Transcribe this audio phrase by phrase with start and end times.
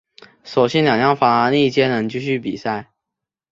[0.43, 2.89] 所幸两辆法拉利皆能继续比赛。